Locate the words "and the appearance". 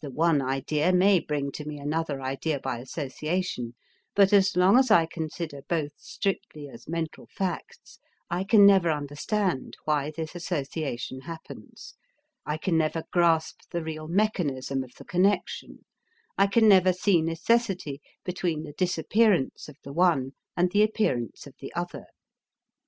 20.56-21.46